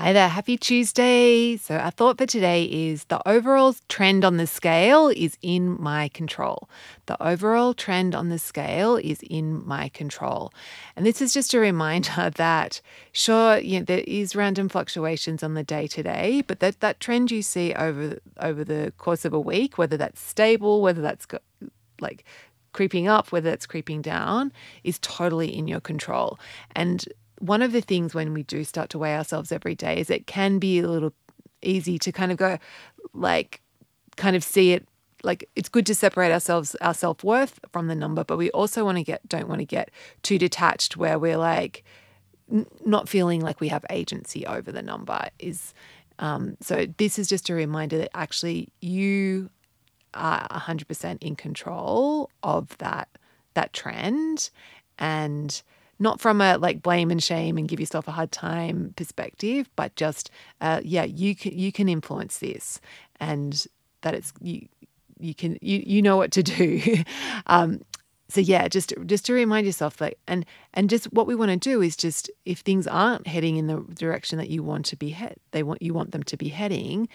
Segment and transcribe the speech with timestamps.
[0.00, 1.58] Hi there, happy Tuesday.
[1.58, 6.08] So, our thought for today is the overall trend on the scale is in my
[6.08, 6.70] control.
[7.04, 10.54] The overall trend on the scale is in my control.
[10.96, 12.80] And this is just a reminder that,
[13.12, 16.98] sure, you know, there is random fluctuations on the day to day, but that, that
[16.98, 21.26] trend you see over, over the course of a week, whether that's stable, whether that's
[21.26, 21.40] go,
[22.00, 22.24] like
[22.72, 24.50] creeping up, whether it's creeping down,
[24.82, 26.38] is totally in your control.
[26.74, 27.04] And
[27.40, 30.26] one of the things when we do start to weigh ourselves every day is it
[30.26, 31.12] can be a little
[31.62, 32.58] easy to kind of go
[33.12, 33.60] like
[34.16, 34.86] kind of see it
[35.22, 38.96] like it's good to separate ourselves our self-worth from the number but we also want
[38.96, 39.90] to get don't want to get
[40.22, 41.84] too detached where we're like
[42.50, 45.74] n- not feeling like we have agency over the number is
[46.18, 49.48] um, so this is just a reminder that actually you
[50.12, 53.08] are 100% in control of that
[53.54, 54.50] that trend
[54.98, 55.62] and
[56.00, 59.94] not from a like blame and shame and give yourself a hard time perspective, but
[59.94, 62.80] just uh, yeah, you can you can influence this,
[63.20, 63.66] and
[64.00, 64.66] that it's you
[65.18, 66.96] you can you you know what to do.
[67.46, 67.80] um,
[68.28, 71.56] so yeah, just just to remind yourself like and and just what we want to
[71.56, 75.10] do is just if things aren't heading in the direction that you want to be
[75.10, 77.08] head, they want you want them to be heading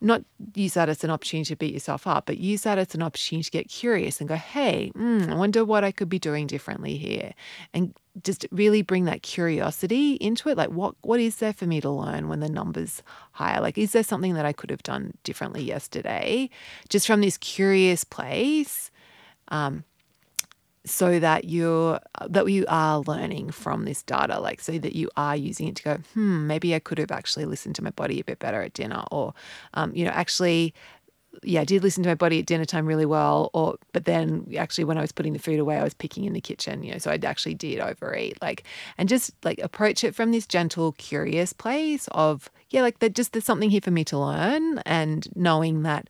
[0.00, 0.22] not
[0.54, 3.44] use that as an opportunity to beat yourself up, but use that as an opportunity
[3.44, 6.96] to get curious and go, hey, mm, I wonder what I could be doing differently
[6.96, 7.32] here.
[7.72, 10.56] And just really bring that curiosity into it.
[10.56, 13.02] Like, what what is there for me to learn when the numbers
[13.32, 13.60] higher?
[13.60, 16.50] Like, is there something that I could have done differently yesterday?
[16.88, 18.90] Just from this curious place.
[19.48, 19.84] Um,
[20.86, 25.36] so that you're that you are learning from this data like so that you are
[25.36, 28.24] using it to go hmm maybe i could have actually listened to my body a
[28.24, 29.34] bit better at dinner or
[29.74, 30.72] um, you know actually
[31.42, 33.50] yeah, I did listen to my body at dinner time really well.
[33.52, 36.32] Or, but then actually, when I was putting the food away, I was picking in
[36.32, 38.40] the kitchen, you know, so I actually did overeat.
[38.40, 38.64] Like,
[38.98, 43.32] and just like approach it from this gentle, curious place of, yeah, like that just
[43.32, 46.08] there's something here for me to learn and knowing that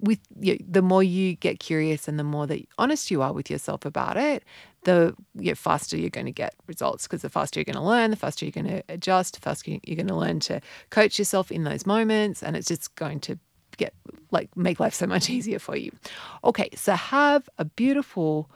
[0.00, 3.50] with you, the more you get curious and the more that honest you are with
[3.50, 4.44] yourself about it,
[4.84, 7.82] the you know, faster you're going to get results because the faster you're going to
[7.82, 10.60] learn, the faster you're going to adjust, the faster you're going to learn to
[10.90, 13.38] coach yourself in those moments, and it's just going to
[13.76, 13.94] get
[14.30, 15.90] like make life so much easier for you.
[16.44, 18.50] Okay, so have a beautiful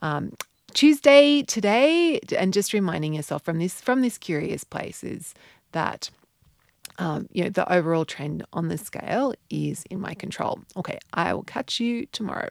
[0.00, 0.32] um,
[0.74, 5.34] Tuesday today, and just reminding yourself from this from this curious place is
[5.72, 6.10] that
[6.98, 10.60] um, you know, the overall trend on the scale is in my control.
[10.76, 12.48] Okay, I will catch you tomorrow.